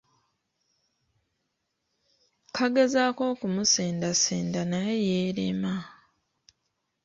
[2.55, 5.75] Kagezaako okumusendasenda naye yeerema.